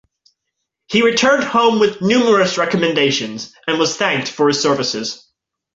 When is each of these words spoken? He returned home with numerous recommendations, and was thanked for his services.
He 0.87 1.03
returned 1.03 1.43
home 1.43 1.77
with 1.79 2.01
numerous 2.01 2.57
recommendations, 2.57 3.53
and 3.67 3.77
was 3.77 3.97
thanked 3.97 4.29
for 4.31 4.47
his 4.47 4.59
services. 4.59 5.27